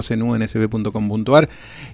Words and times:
estamos 0.00 0.10
en 0.10 0.22
unsb.com.ar 0.22 1.48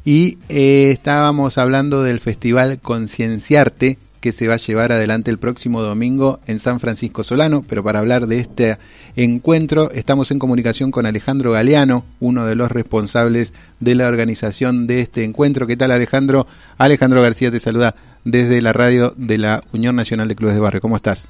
y 0.06 0.38
eh, 0.48 0.90
estábamos 0.90 1.58
hablando 1.58 2.02
del 2.02 2.18
festival 2.18 2.78
Concienciarte 2.80 3.98
que 4.22 4.32
se 4.32 4.48
va 4.48 4.54
a 4.54 4.58
llevar 4.58 4.92
adelante 4.92 5.30
el 5.30 5.38
próximo 5.38 5.82
domingo 5.82 6.40
en 6.46 6.58
San 6.58 6.80
Francisco 6.80 7.22
Solano, 7.22 7.62
pero 7.68 7.82
para 7.82 7.98
hablar 7.98 8.26
de 8.26 8.38
este 8.38 8.78
encuentro 9.16 9.90
estamos 9.90 10.30
en 10.30 10.38
comunicación 10.38 10.90
con 10.90 11.04
Alejandro 11.04 11.52
Galeano, 11.52 12.04
uno 12.20 12.46
de 12.46 12.54
los 12.54 12.72
responsables 12.72 13.52
de 13.80 13.94
la 13.94 14.08
organización 14.08 14.86
de 14.86 15.00
este 15.00 15.24
encuentro. 15.24 15.66
¿Qué 15.66 15.76
tal 15.76 15.90
Alejandro? 15.90 16.46
Alejandro 16.78 17.20
García 17.20 17.50
te 17.50 17.60
saluda 17.60 17.94
desde 18.24 18.62
la 18.62 18.72
radio 18.72 19.12
de 19.16 19.36
la 19.36 19.60
Unión 19.74 19.94
Nacional 19.94 20.28
de 20.28 20.36
Clubes 20.36 20.54
de 20.54 20.60
Barrio. 20.60 20.80
¿Cómo 20.80 20.96
estás? 20.96 21.28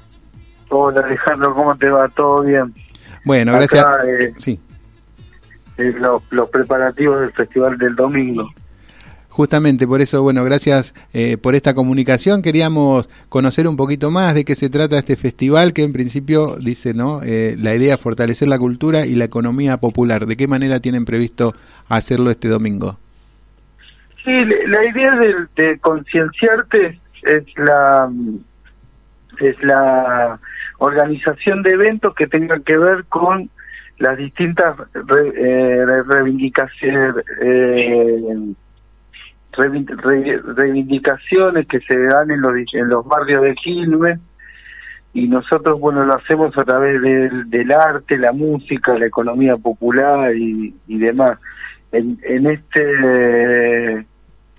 Hola 0.69 1.01
Alejandro, 1.01 1.53
¿cómo 1.53 1.75
te 1.75 1.89
va? 1.89 2.07
¿Todo 2.09 2.43
bien? 2.43 2.73
Bueno, 3.25 3.51
gracias. 3.51 3.85
Eh, 4.07 4.33
sí. 4.37 4.59
Eh, 5.81 5.93
los, 5.99 6.21
los 6.31 6.49
preparativos 6.49 7.19
del 7.21 7.31
festival 7.31 7.77
del 7.77 7.95
domingo. 7.95 8.49
Justamente 9.29 9.87
por 9.87 10.01
eso, 10.01 10.21
bueno, 10.21 10.43
gracias 10.43 10.93
eh, 11.13 11.37
por 11.37 11.55
esta 11.55 11.73
comunicación. 11.73 12.41
Queríamos 12.41 13.09
conocer 13.29 13.65
un 13.65 13.77
poquito 13.77 14.11
más 14.11 14.35
de 14.35 14.43
qué 14.43 14.55
se 14.55 14.69
trata 14.69 14.97
este 14.97 15.15
festival, 15.15 15.71
que 15.71 15.83
en 15.83 15.93
principio 15.93 16.57
dice, 16.57 16.93
¿no? 16.93 17.21
Eh, 17.23 17.55
la 17.57 17.73
idea 17.73 17.95
es 17.95 18.01
fortalecer 18.01 18.49
la 18.49 18.59
cultura 18.59 19.05
y 19.05 19.15
la 19.15 19.25
economía 19.25 19.77
popular. 19.77 20.25
¿De 20.25 20.35
qué 20.35 20.47
manera 20.47 20.81
tienen 20.81 21.05
previsto 21.05 21.53
hacerlo 21.87 22.29
este 22.29 22.49
domingo? 22.49 22.99
Sí, 24.23 24.31
la 24.67 24.85
idea 24.85 25.15
de, 25.15 25.63
de 25.63 25.79
concienciarte 25.79 26.99
es 27.23 27.43
la 27.55 28.11
es 29.39 29.55
la 29.63 30.39
organización 30.77 31.63
de 31.63 31.71
eventos 31.71 32.13
que 32.15 32.27
tengan 32.27 32.63
que 32.63 32.77
ver 32.77 33.05
con 33.05 33.49
las 34.01 34.17
distintas 34.17 34.75
eh, 35.37 35.85
reivindicaciones 36.07 37.15
reivindicaciones 39.53 41.67
que 41.67 41.79
se 41.81 41.97
dan 42.05 42.31
en 42.31 42.41
los, 42.41 42.53
en 42.73 42.89
los 42.89 43.05
barrios 43.05 43.43
de 43.43 43.53
Quilmes 43.55 44.19
y 45.13 45.27
nosotros, 45.27 45.79
bueno, 45.79 46.05
lo 46.05 46.15
hacemos 46.15 46.57
a 46.57 46.63
través 46.63 47.01
del, 47.01 47.49
del 47.49 47.71
arte, 47.71 48.17
la 48.17 48.31
música, 48.31 48.97
la 48.97 49.05
economía 49.05 49.57
popular 49.57 50.35
y, 50.35 50.73
y 50.87 50.97
demás. 50.97 51.37
En, 51.91 52.17
en 52.23 52.47
este, 52.47 54.05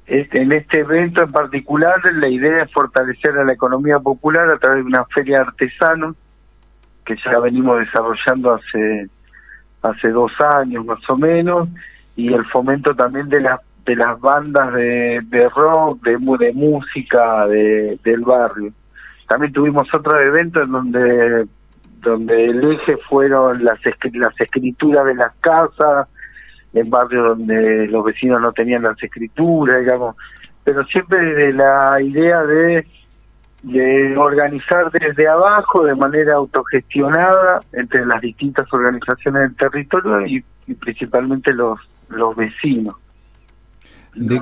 este, 0.07 0.43
en 0.43 0.53
este 0.53 0.81
evento 0.81 1.23
en 1.23 1.33
particular, 1.33 2.01
la 2.13 2.29
idea 2.29 2.63
es 2.63 2.73
fortalecer 2.73 3.37
a 3.39 3.45
la 3.45 3.55
economía 3.55 3.99
popular 3.99 4.51
a 4.51 4.59
través 4.59 4.85
de 4.85 4.89
una 4.89 5.07
feria 5.07 5.41
artesana 5.41 6.15
que 7.07 7.17
ya 7.25 7.41
venimos 7.41 7.81
desarrollando 7.81 8.53
hace 8.53 9.09
hace 9.83 10.09
dos 10.11 10.33
años 10.57 10.85
más 10.85 10.99
o 11.09 11.17
menos 11.17 11.69
y 12.17 12.33
el 12.33 12.45
fomento 12.47 12.95
también 12.95 13.29
de 13.29 13.41
las 13.41 13.61
de 13.85 13.97
las 13.97 14.21
bandas 14.21 14.73
de, 14.75 15.21
de 15.25 15.49
rock, 15.49 16.05
de, 16.05 16.13
de 16.13 16.53
música 16.53 17.47
de, 17.49 17.99
del 18.05 18.21
barrio. 18.21 18.73
También 19.29 19.53
tuvimos 19.53 19.93
otro 19.93 20.21
evento 20.21 20.63
en 20.63 20.71
donde 20.71 21.47
donde 22.01 22.45
el 22.47 22.73
eje 22.73 22.97
fueron 23.09 23.65
las, 23.65 23.79
las 24.13 24.41
escrituras 24.41 25.07
de 25.07 25.15
las 25.15 25.33
casas, 25.37 26.09
en 26.75 26.91
barrios 26.91 27.39
donde 27.39 27.87
los 27.87 28.05
vecinos 28.05 28.41
no 28.41 28.53
tenían 28.53 28.83
las 28.83 29.01
escrituras, 29.03 29.81
digamos, 29.81 30.17
pero 30.65 30.85
siempre 30.85 31.21
desde 31.21 31.53
la 31.53 32.01
idea 32.01 32.43
de, 32.43 32.87
de 33.63 34.17
organizar 34.17 34.91
desde 34.91 35.29
abajo 35.29 35.85
de 35.85 35.95
manera 35.95 36.35
autogestionada 36.35 37.61
entre 37.73 38.05
las 38.07 38.21
distintas 38.21 38.67
organizaciones 38.73 39.43
del 39.43 39.57
territorio 39.57 40.27
y, 40.27 40.45
y 40.67 40.75
principalmente 40.75 41.53
los, 41.53 41.79
los 42.09 42.35
vecinos. 42.37 42.95
De, 44.15 44.41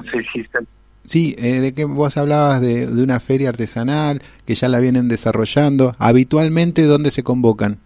Sí, 1.04 1.34
eh, 1.38 1.60
de 1.60 1.74
que 1.74 1.84
vos 1.86 2.16
hablabas 2.16 2.60
de, 2.60 2.86
de, 2.86 3.02
una 3.02 3.20
feria 3.20 3.48
artesanal 3.48 4.20
que 4.46 4.54
ya 4.54 4.68
la 4.68 4.80
vienen 4.80 5.08
desarrollando. 5.08 5.92
Habitualmente, 5.98 6.82
¿dónde 6.82 7.10
se 7.10 7.22
convocan? 7.22 7.78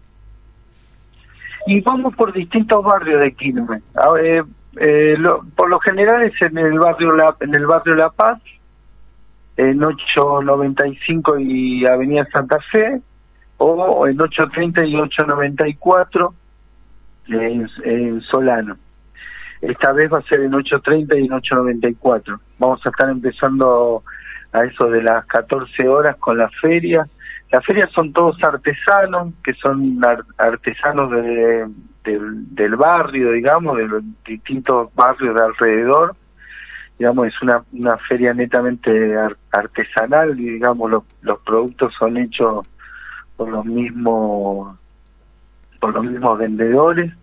Y 1.67 1.81
vamos 1.81 2.15
por 2.15 2.33
distintos 2.33 2.83
barrios 2.83 3.21
de 3.23 3.33
Quilmes. 3.33 3.81
Eh, 4.21 4.43
eh, 4.77 5.15
lo, 5.17 5.43
por 5.55 5.69
lo 5.69 5.79
general 5.79 6.23
es 6.23 6.33
en 6.41 6.57
el 6.57 6.77
barrio 6.77 7.13
La, 7.13 7.35
en 7.39 7.55
el 7.55 7.65
barrio 7.65 7.95
La 7.95 8.09
Paz, 8.09 8.39
en 9.57 9.83
895 9.83 11.39
y 11.39 11.85
Avenida 11.85 12.27
Santa 12.33 12.59
Fe, 12.71 13.01
o 13.57 14.07
en 14.07 14.19
830 14.19 14.85
y 14.85 14.95
894 14.95 16.33
en, 17.27 17.69
en 17.83 18.21
Solano. 18.21 18.77
Esta 19.61 19.93
vez 19.93 20.11
va 20.11 20.19
a 20.19 20.23
ser 20.23 20.41
en 20.41 20.51
8.30 20.51 21.19
y 21.19 21.25
en 21.25 21.31
8.94. 21.31 22.39
Vamos 22.59 22.85
a 22.85 22.89
estar 22.89 23.09
empezando 23.09 24.03
a 24.51 24.63
eso 24.65 24.85
de 24.87 25.01
las 25.01 25.25
14 25.25 25.87
horas 25.87 26.17
con 26.17 26.37
la 26.37 26.49
feria. 26.61 27.07
Las 27.51 27.65
ferias 27.65 27.89
son 27.91 28.11
todos 28.11 28.37
artesanos, 28.43 29.33
que 29.43 29.53
son 29.53 29.99
artesanos 30.37 31.11
de, 31.11 31.67
de, 32.03 32.19
del 32.51 32.75
barrio, 32.75 33.31
digamos, 33.31 33.77
de 33.77 33.87
los 33.87 34.03
distintos 34.25 34.93
barrios 34.93 35.35
de 35.35 35.41
alrededor. 35.41 36.15
Digamos, 36.97 37.27
es 37.27 37.41
una, 37.41 37.63
una 37.73 37.97
feria 37.97 38.33
netamente 38.33 39.15
artesanal, 39.51 40.39
y 40.39 40.51
digamos, 40.51 40.89
los, 40.89 41.03
los 41.21 41.39
productos 41.39 41.93
son 41.99 42.17
hechos 42.17 42.65
por 43.35 43.49
los 43.49 43.65
mismos 43.65 44.77
por 45.79 45.93
los 45.93 46.05
mismos 46.05 46.39
vendedores. 46.39 47.13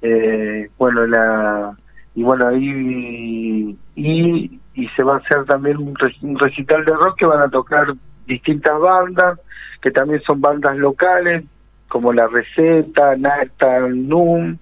Eh, 0.00 0.70
bueno 0.78 1.06
la 1.06 1.76
y 2.14 2.22
bueno 2.22 2.48
ahí 2.48 3.78
y, 3.94 4.60
y 4.74 4.88
se 4.96 5.02
va 5.02 5.14
a 5.14 5.18
hacer 5.18 5.44
también 5.44 5.76
un, 5.78 5.94
recital 6.38 6.84
de 6.84 6.92
rock 6.92 7.18
que 7.18 7.26
van 7.26 7.40
a 7.40 7.50
tocar 7.50 7.86
distintas 8.26 8.78
bandas 8.80 9.38
que 9.80 9.90
también 9.90 10.20
son 10.22 10.40
bandas 10.40 10.76
locales 10.76 11.44
como 11.88 12.12
La 12.12 12.26
Receta, 12.26 13.16
Nata, 13.16 13.80
Num, 13.80 14.56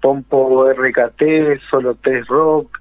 Pompo 0.00 0.70
RKT, 0.70 1.60
Solo 1.68 1.96
Test 1.96 2.28
Rock, 2.28 2.79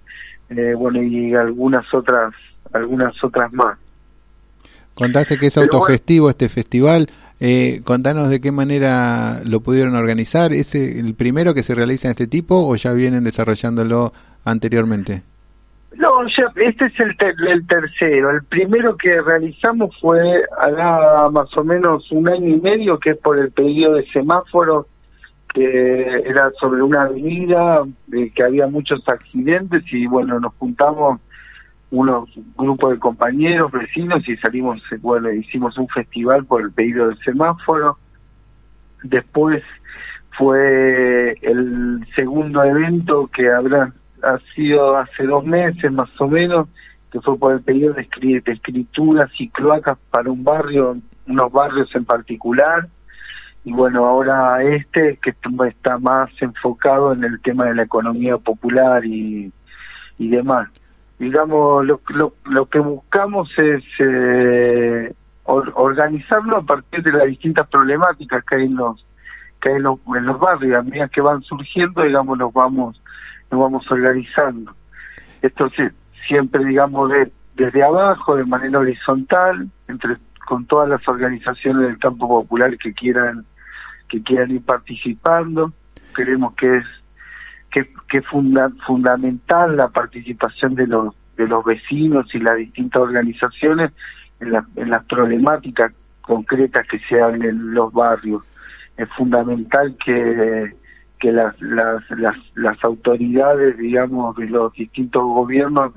eh, 0.50 0.74
bueno 0.76 1.02
y 1.02 1.34
algunas 1.36 1.86
otras 1.94 2.34
algunas 2.74 3.14
otras 3.24 3.52
más. 3.54 3.78
Contaste 4.94 5.38
que 5.38 5.48
es 5.48 5.58
autogestivo 5.58 6.30
este 6.30 6.50
festival. 6.50 7.08
Eh, 7.40 7.82
contanos 7.86 8.30
de 8.30 8.42
qué 8.42 8.52
manera 8.52 9.42
lo 9.46 9.62
pudieron 9.62 9.96
organizar. 9.96 10.52
¿Es 10.52 10.76
el 10.76 11.16
primero 11.16 11.54
que 11.54 11.64
se 11.64 11.74
realiza 11.74 12.10
en 12.10 12.12
este 12.12 12.28
tipo 12.28 12.68
o 12.68 12.76
ya 12.76 12.92
vienen 12.92 13.24
desarrollándolo 13.24 14.12
anteriormente? 14.44 15.24
No, 15.96 16.08
ya, 16.28 16.52
este 16.64 16.86
es 16.88 17.00
el, 17.00 17.16
el 17.48 17.66
tercero. 17.66 18.32
El 18.32 18.44
primero 18.44 18.96
que 18.98 19.22
realizamos 19.22 19.96
fue 20.00 20.20
hace 20.60 21.32
más 21.32 21.58
o 21.58 21.64
menos 21.64 22.12
un 22.12 22.28
año 22.28 22.48
y 22.48 22.60
medio, 22.60 23.00
que 23.00 23.12
es 23.12 23.18
por 23.18 23.40
el 23.40 23.52
pedido 23.52 23.94
de 23.94 24.06
semáforo, 24.12 24.88
que 25.54 26.24
era 26.26 26.52
sobre 26.60 26.82
una 26.82 27.04
avenida, 27.04 27.84
de 28.08 28.32
que 28.32 28.44
había 28.44 28.68
muchos 28.68 29.02
accidentes 29.08 29.84
y 29.92 30.06
bueno, 30.08 30.40
nos 30.40 30.54
juntamos 30.56 31.20
unos 31.92 32.30
grupos 32.56 32.92
de 32.92 33.00
compañeros, 33.00 33.72
vecinos 33.72 34.28
y 34.28 34.38
salimos, 34.38 34.82
bueno, 35.02 35.32
hicimos 35.32 35.78
un 35.78 35.88
festival 35.88 36.46
por 36.46 36.62
el 36.62 36.72
pedido 36.72 37.08
del 37.08 37.18
semáforo. 37.20 37.98
Después 39.04 39.64
fue 40.38 41.36
el 41.42 42.06
segundo 42.16 42.64
evento 42.64 43.30
que 43.34 43.52
habrá 43.52 43.92
ha 44.24 44.38
sido 44.56 44.98
hace 44.98 45.24
dos 45.24 45.46
meses 45.46 45.92
más 45.92 46.10
o 46.20 46.28
menos, 46.28 46.68
que 47.12 47.22
fue 47.22 47.38
por 47.38 47.54
el 47.54 47.62
pedido 47.62 47.94
de 47.94 48.08
escrituras 48.46 49.32
y 49.40 49.50
cloacas 49.50 49.98
para 50.12 50.30
un 50.30 50.44
barrio, 50.44 50.98
unos 51.28 51.52
barrios 51.52 51.94
en 51.96 52.06
particular. 52.06 52.88
Y 53.66 53.74
bueno, 53.74 54.06
ahora 54.06 54.64
este 54.64 55.20
que 55.22 55.34
está 55.68 55.98
más 55.98 56.30
enfocado 56.42 57.14
en 57.14 57.24
el 57.24 57.42
tema 57.42 57.66
de 57.66 57.76
la 57.76 57.84
economía 57.84 58.38
popular 58.38 59.06
y, 59.06 59.52
y 60.18 60.30
demás 60.30 60.70
digamos, 61.20 61.86
lo, 61.86 62.02
lo, 62.10 62.34
lo 62.46 62.66
que 62.68 62.80
buscamos 62.80 63.50
es 63.58 63.84
eh, 64.00 65.14
organizarlo 65.44 66.58
a 66.58 66.64
partir 66.64 67.04
de 67.04 67.12
las 67.12 67.28
distintas 67.28 67.68
problemáticas 67.68 68.44
que 68.46 68.56
hay 68.56 68.66
en 68.66 68.76
los 68.76 69.06
que 69.62 69.70
hay 69.70 69.76
en 69.76 69.84
los, 69.84 70.00
en 70.16 70.26
los 70.26 70.40
barrios, 70.40 70.80
a 70.80 70.84
medida 70.84 71.10
que 71.10 71.20
van 71.20 71.42
surgiendo, 71.42 72.04
digamos, 72.04 72.38
nos 72.38 72.54
vamos 72.54 73.02
nos 73.52 73.60
vamos 73.60 73.92
organizando. 73.92 74.74
Esto 75.42 75.70
siempre, 76.28 76.64
digamos, 76.64 77.10
de, 77.10 77.32
desde 77.56 77.84
abajo, 77.84 78.38
de 78.38 78.46
manera 78.46 78.80
horizontal, 78.80 79.68
entre 79.88 80.16
con 80.50 80.66
todas 80.66 80.90
las 80.90 81.08
organizaciones 81.08 81.84
del 81.84 82.00
campo 82.00 82.28
popular 82.28 82.76
que 82.80 82.92
quieran 82.92 83.46
que 84.10 84.24
quieran 84.24 84.50
ir 84.50 84.66
participando. 84.66 85.72
Creemos 86.12 86.56
que 86.56 86.78
es 86.78 86.86
que, 88.08 88.22
funda, 88.24 88.72
fundamental 88.88 89.78
la 89.78 89.90
participación 89.90 90.74
de 90.74 90.88
los 90.88 91.14
de 91.38 91.48
los 91.48 91.64
vecinos 91.64 92.26
y 92.34 92.40
las 92.40 92.58
distintas 92.58 93.00
organizaciones 93.00 93.92
en, 94.40 94.54
la, 94.54 94.66
en 94.76 94.90
las 94.90 95.06
problemáticas 95.06 95.94
concretas 96.22 96.88
que 96.88 96.98
se 97.08 97.18
dan 97.18 97.44
en 97.44 97.76
los 97.76 97.94
barrios. 97.94 98.42
Es 98.98 99.08
fundamental 99.10 99.96
que, 100.04 100.74
que 101.20 101.32
las, 101.32 101.56
las 101.62 102.84
autoridades, 102.84 103.78
digamos, 103.78 104.36
de 104.36 104.48
los 104.48 104.74
distintos 104.74 105.22
gobiernos 105.22 105.94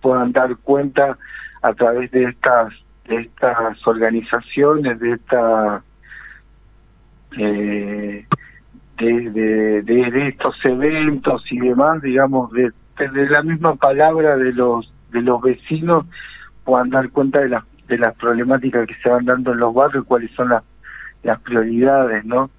puedan 0.00 0.32
dar 0.32 0.56
cuenta 0.56 1.16
a 1.62 1.72
través 1.72 2.10
de 2.10 2.24
estas 2.24 2.74
de 3.08 3.16
estas 3.16 3.86
organizaciones, 3.86 4.98
de 5.00 5.12
esta 5.12 5.82
eh, 7.36 8.26
de, 8.98 9.82
de, 9.82 10.28
estos 10.28 10.54
eventos 10.64 11.42
y 11.50 11.58
demás, 11.58 12.00
digamos, 12.02 12.52
de, 12.52 12.70
de, 12.98 13.28
la 13.28 13.42
misma 13.42 13.74
palabra 13.74 14.36
de 14.36 14.52
los 14.52 14.92
de 15.10 15.22
los 15.22 15.40
vecinos 15.42 16.06
puedan 16.64 16.90
dar 16.90 17.10
cuenta 17.10 17.40
de 17.40 17.48
las 17.48 17.64
de 17.88 17.98
las 17.98 18.14
problemáticas 18.14 18.86
que 18.86 18.94
se 19.02 19.08
van 19.08 19.24
dando 19.24 19.52
en 19.52 19.58
los 19.58 19.74
barrios, 19.74 20.04
cuáles 20.06 20.30
son 20.32 20.50
las 20.50 20.62
las 21.22 21.40
prioridades, 21.40 22.24
¿no? 22.24 22.50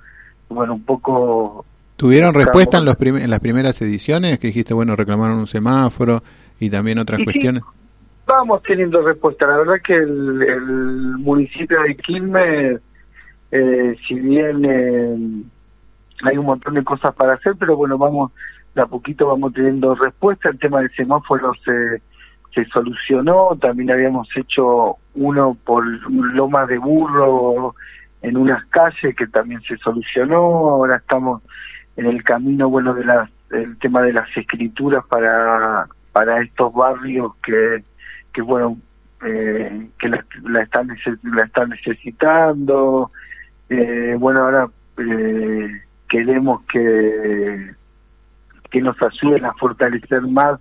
Bueno, 0.50 0.76
un 0.76 0.84
poco 0.84 1.66
¿Tuvieron 1.96 2.34
respuesta 2.34 2.80
en, 2.80 2.86
los 2.86 2.98
en 3.00 3.30
las 3.30 3.40
primeras 3.40 3.82
ediciones? 3.82 4.40
Que 4.40 4.48
dijiste, 4.48 4.74
bueno, 4.74 4.96
reclamaron 4.96 5.38
un 5.38 5.48
semáforo 5.48 6.22
y 6.60 6.70
también 6.70 7.00
otras 7.00 7.22
cuestiones. 7.24 7.64
Vamos 8.26 8.62
teniendo 8.64 9.02
respuesta. 9.02 9.48
La 9.48 9.58
verdad 9.58 9.82
que 9.84 9.96
el, 9.96 11.18
municipio 11.18 11.82
de 11.82 11.96
Quilmes, 11.96 12.82
eh, 13.52 13.96
si 14.08 14.16
bien 14.16 14.66
eh, 14.66 15.44
hay 16.24 16.38
un 16.38 16.46
montón 16.46 16.76
de 16.76 16.84
cosas 16.84 17.14
para 17.16 17.34
hacer, 17.34 17.54
pero 17.60 17.76
bueno, 17.76 17.98
vamos, 17.98 18.32
de 18.76 18.82
a 18.82 18.86
poquito 18.86 19.28
vamos 19.28 19.54
teniendo 19.54 19.96
respuesta. 19.96 20.50
El 20.50 20.60
tema 20.60 20.82
del 20.82 20.92
semáforo 20.96 21.54
se, 21.64 22.02
se 22.54 22.66
solucionó. 22.66 23.58
También 23.60 23.92
habíamos 23.92 24.28
hecho 24.36 24.98
uno 25.16 25.58
por 25.64 25.86
Lomas 26.10 26.68
de 26.68 26.78
Burro 26.78 27.76
en 28.22 28.38
unas 28.38 28.66
calles 28.68 29.16
que 29.16 29.28
también 29.28 29.62
se 29.62 29.78
solucionó. 29.78 30.38
Ahora 30.38 30.98
estamos 30.98 31.42
en 31.98 32.08
el 32.08 32.24
camino 32.24 32.70
bueno 32.70 32.94
de 32.94 33.06
las 33.06 33.30
el 33.52 33.78
tema 33.78 34.02
de 34.02 34.14
las 34.14 34.28
escrituras 34.36 35.06
para 35.08 35.88
para 36.12 36.42
estos 36.42 36.74
barrios 36.74 37.36
que 37.44 37.84
que 38.34 38.42
bueno 38.42 38.78
eh, 39.26 39.90
que 40.00 40.10
la, 40.10 40.26
la, 40.44 40.64
están 40.64 40.88
la 40.88 41.44
están 41.44 41.70
necesitando 41.70 43.12
eh, 43.70 44.16
bueno 44.20 44.44
ahora 44.44 44.68
eh, 44.98 45.82
queremos 46.10 46.64
que 46.66 47.72
que 48.70 48.82
nos 48.82 48.96
ayuden 49.02 49.46
a 49.46 49.54
fortalecer 49.54 50.22
más 50.24 50.60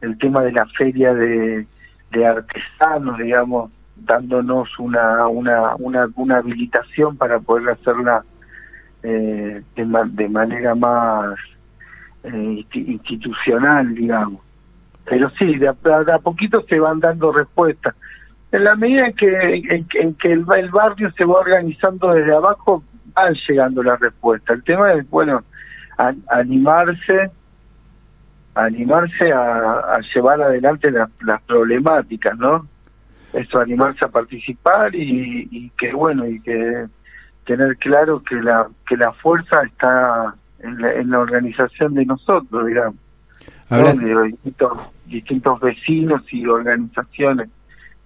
el 0.00 0.16
tema 0.18 0.42
de 0.42 0.52
la 0.52 0.66
feria 0.66 1.12
de, 1.12 1.66
de 2.12 2.26
artesanos 2.26 3.18
digamos 3.18 3.70
dándonos 3.96 4.78
una 4.78 5.26
una 5.26 5.74
una, 5.76 6.08
una 6.14 6.36
habilitación 6.36 7.16
para 7.16 7.40
poder 7.40 7.70
hacerla 7.70 8.22
eh, 9.02 9.62
de, 9.76 10.28
manera 10.28 10.74
más 10.74 11.38
eh, 12.24 12.64
institucional, 12.72 13.94
digamos. 13.94 14.40
Pero 15.08 15.30
sí, 15.30 15.56
de 15.56 15.68
a, 15.68 16.18
poquito 16.18 16.62
se 16.68 16.78
van 16.78 17.00
dando 17.00 17.32
respuestas. 17.32 17.94
En 18.52 18.64
la 18.64 18.74
medida 18.76 19.06
en 19.06 19.14
que, 19.14 19.84
en, 20.00 20.14
que 20.14 20.32
el, 20.32 20.44
barrio 20.44 21.10
se 21.12 21.24
va 21.24 21.40
organizando 21.40 22.12
desde 22.12 22.34
abajo, 22.34 22.82
van 23.14 23.34
llegando 23.48 23.82
las 23.82 24.00
respuestas. 24.00 24.56
El 24.56 24.64
tema 24.64 24.92
es, 24.94 25.08
bueno, 25.10 25.42
animarse 26.28 27.30
animarse 28.54 29.32
a, 29.32 30.00
llevar 30.12 30.42
adelante 30.42 30.90
las 30.90 31.42
problemáticas, 31.42 32.36
¿no? 32.38 32.66
Eso, 33.32 33.60
animarse 33.60 34.04
a 34.04 34.08
participar 34.08 34.94
y, 34.94 35.48
y 35.50 35.70
que, 35.78 35.92
bueno, 35.92 36.26
y 36.26 36.40
que 36.40 36.86
tener 37.46 37.76
claro 37.76 38.22
que 38.22 38.36
la 38.36 38.66
que 38.86 38.96
la 38.96 39.12
fuerza 39.12 39.60
está 39.64 40.34
en 40.60 40.80
la, 40.80 40.92
en 40.94 41.10
la 41.10 41.20
organización 41.20 41.94
de 41.94 42.04
nosotros, 42.04 42.66
digamos, 42.66 42.96
de 43.70 44.28
distintos, 44.28 44.72
distintos 45.06 45.60
vecinos 45.60 46.22
y 46.32 46.46
organizaciones 46.46 47.48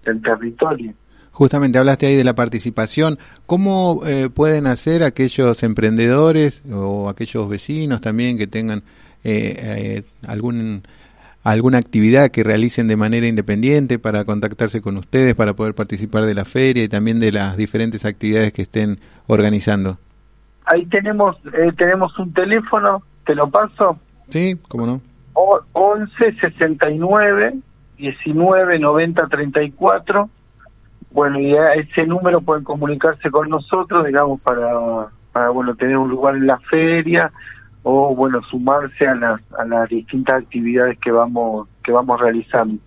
del 0.04 0.20
territorio. 0.22 0.92
Justamente 1.30 1.78
hablaste 1.78 2.06
ahí 2.06 2.16
de 2.16 2.24
la 2.24 2.34
participación. 2.34 3.18
¿Cómo 3.46 4.00
eh, 4.06 4.28
pueden 4.28 4.66
hacer 4.66 5.02
aquellos 5.02 5.62
emprendedores 5.62 6.62
o 6.70 7.08
aquellos 7.08 7.48
vecinos 7.48 8.00
también 8.00 8.36
que 8.36 8.46
tengan 8.46 8.82
eh, 9.24 9.54
eh, 9.58 10.02
algún 10.26 10.82
alguna 11.44 11.78
actividad 11.78 12.30
que 12.30 12.44
realicen 12.44 12.86
de 12.86 12.96
manera 12.96 13.26
independiente 13.26 13.98
para 13.98 14.24
contactarse 14.24 14.80
con 14.80 14.96
ustedes, 14.96 15.34
para 15.34 15.54
poder 15.54 15.74
participar 15.74 16.24
de 16.24 16.34
la 16.34 16.44
feria 16.44 16.84
y 16.84 16.88
también 16.88 17.18
de 17.18 17.32
las 17.32 17.56
diferentes 17.56 18.04
actividades 18.04 18.52
que 18.52 18.62
estén 18.62 18.98
organizando? 19.26 19.98
Ahí 20.66 20.86
tenemos 20.86 21.36
eh, 21.46 21.72
tenemos 21.76 22.16
un 22.18 22.32
teléfono, 22.32 23.02
te 23.26 23.34
lo 23.34 23.50
paso. 23.50 23.98
Sí, 24.28 24.56
cómo 24.68 24.86
no. 24.86 25.00
O 25.34 25.60
11 25.72 26.32
69 26.40 27.54
19 27.96 28.78
90 28.78 29.28
34. 29.28 30.30
Bueno, 31.10 31.40
y 31.40 31.54
a 31.56 31.74
ese 31.74 32.06
número 32.06 32.40
pueden 32.40 32.64
comunicarse 32.64 33.30
con 33.30 33.48
nosotros, 33.48 34.06
digamos, 34.06 34.40
para, 34.40 35.08
para 35.32 35.50
bueno 35.50 35.74
tener 35.74 35.96
un 35.98 36.08
lugar 36.08 36.36
en 36.36 36.46
la 36.46 36.58
feria 36.58 37.30
o 37.82 38.14
bueno 38.14 38.42
sumarse 38.42 39.06
a 39.06 39.14
las 39.14 39.40
a 39.58 39.64
las 39.64 39.88
distintas 39.88 40.42
actividades 40.42 40.98
que 40.98 41.10
vamos 41.10 41.68
que 41.82 41.92
vamos 41.92 42.20
realizando 42.20 42.80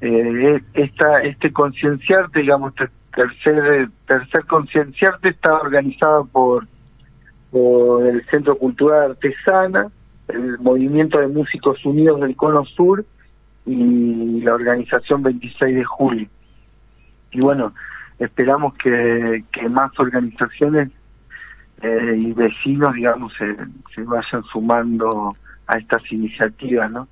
eh, 0.00 0.60
esta 0.74 1.22
este 1.22 1.52
concienciarte 1.52 2.40
digamos 2.40 2.72
este 2.72 2.90
tercer 3.14 3.88
tercer 4.06 4.44
concienciarte 4.46 5.28
está 5.28 5.54
organizado 5.54 6.26
por 6.26 6.66
por 7.52 8.06
el 8.06 8.24
Centro 8.26 8.58
Cultural 8.58 9.12
Artesana 9.12 9.86
el 10.28 10.58
Movimiento 10.58 11.18
de 11.18 11.28
Músicos 11.28 11.84
Unidos 11.84 12.20
del 12.20 12.36
Cono 12.36 12.64
Sur 12.64 13.04
y 13.66 14.40
la 14.42 14.54
organización 14.54 15.22
26 15.22 15.74
de 15.74 15.84
julio 15.84 16.28
y 17.32 17.40
bueno 17.40 17.72
esperamos 18.18 18.74
que, 18.74 19.44
más 19.70 19.90
organizaciones 19.98 20.90
eh, 21.82 22.16
y 22.16 22.32
vecinos, 22.32 22.94
digamos, 22.94 23.32
se, 23.38 23.56
se 23.94 24.02
vayan 24.02 24.42
sumando 24.52 25.36
a 25.66 25.78
estas 25.78 26.02
iniciativas, 26.12 26.90
¿no? 26.90 27.08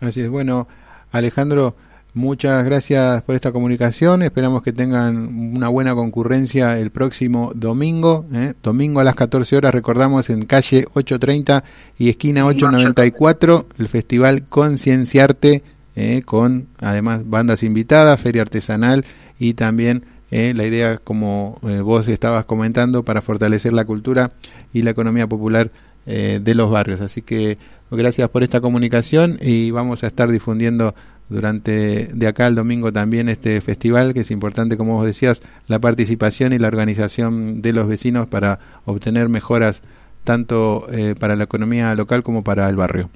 Así 0.00 0.20
es. 0.20 0.28
Bueno, 0.28 0.68
Alejandro, 1.12 1.74
muchas 2.14 2.64
gracias 2.64 3.22
por 3.22 3.34
esta 3.34 3.52
comunicación. 3.52 4.22
Esperamos 4.22 4.62
que 4.62 4.72
tengan 4.72 5.54
una 5.56 5.68
buena 5.68 5.94
concurrencia 5.94 6.78
el 6.78 6.90
próximo 6.90 7.52
domingo. 7.54 8.26
¿eh? 8.34 8.54
Domingo 8.62 9.00
a 9.00 9.04
las 9.04 9.14
14 9.14 9.56
horas, 9.56 9.74
recordamos, 9.74 10.30
en 10.30 10.42
calle 10.42 10.86
830 10.92 11.64
y 11.98 12.08
esquina 12.08 12.46
894, 12.46 13.66
el 13.78 13.88
Festival 13.88 14.44
Concienciarte, 14.48 15.62
¿eh? 15.96 16.22
con 16.24 16.68
además 16.78 17.28
bandas 17.28 17.62
invitadas, 17.62 18.20
feria 18.20 18.42
artesanal 18.42 19.04
y 19.38 19.54
también 19.54 20.04
eh, 20.30 20.52
la 20.54 20.66
idea, 20.66 20.98
como 20.98 21.58
vos 21.62 22.08
estabas 22.08 22.44
comentando, 22.44 23.02
para 23.02 23.22
fortalecer 23.22 23.72
la 23.72 23.84
cultura 23.84 24.32
y 24.72 24.82
la 24.82 24.90
economía 24.90 25.26
popular 25.26 25.70
de 26.04 26.54
los 26.54 26.70
barrios. 26.70 27.02
Así 27.02 27.20
que 27.20 27.58
gracias 27.90 28.30
por 28.30 28.42
esta 28.42 28.62
comunicación 28.62 29.38
y 29.42 29.70
vamos 29.70 30.04
a 30.04 30.06
estar 30.06 30.30
difundiendo 30.30 30.94
durante 31.28 32.08
de 32.12 32.26
acá 32.26 32.46
al 32.46 32.54
domingo 32.54 32.92
también 32.92 33.28
este 33.28 33.60
festival, 33.60 34.14
que 34.14 34.20
es 34.20 34.30
importante, 34.30 34.76
como 34.76 34.94
vos 34.94 35.06
decías, 35.06 35.42
la 35.66 35.78
participación 35.78 36.52
y 36.52 36.58
la 36.58 36.68
organización 36.68 37.62
de 37.62 37.72
los 37.72 37.88
vecinos 37.88 38.26
para 38.26 38.58
obtener 38.84 39.28
mejoras 39.28 39.82
tanto 40.24 40.86
para 41.18 41.36
la 41.36 41.44
economía 41.44 41.94
local 41.94 42.22
como 42.22 42.44
para 42.44 42.68
el 42.68 42.76
barrio. 42.76 43.08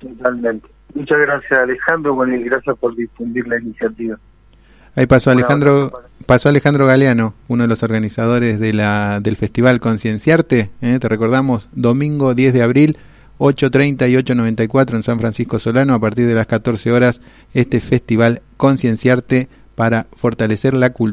Totalmente. 0.00 0.68
Muchas 0.94 1.18
gracias 1.18 1.58
Alejandro, 1.58 2.14
bueno, 2.14 2.36
y 2.36 2.44
gracias 2.44 2.78
por 2.78 2.94
difundir 2.94 3.46
la 3.48 3.58
iniciativa. 3.58 4.16
Ahí 4.94 5.06
pasó 5.06 5.32
Alejandro, 5.32 5.90
pasó 6.24 6.48
Alejandro 6.48 6.86
Galeano, 6.86 7.34
uno 7.48 7.64
de 7.64 7.68
los 7.68 7.82
organizadores 7.82 8.60
de 8.60 8.72
la, 8.72 9.20
del 9.20 9.36
Festival 9.36 9.80
Concienciarte. 9.80 10.70
¿eh? 10.80 10.98
Te 11.00 11.08
recordamos, 11.08 11.68
domingo 11.72 12.34
10 12.34 12.52
de 12.52 12.62
abril, 12.62 12.96
8.30 13.38 14.10
y 14.10 14.14
8.94 14.14 14.94
en 14.94 15.02
San 15.02 15.18
Francisco 15.18 15.58
Solano, 15.58 15.94
a 15.94 16.00
partir 16.00 16.26
de 16.26 16.34
las 16.34 16.46
14 16.46 16.92
horas, 16.92 17.20
este 17.52 17.80
Festival 17.80 18.42
Concienciarte 18.56 19.48
para 19.74 20.06
fortalecer 20.14 20.74
la 20.74 20.90
cultura. 20.90 21.12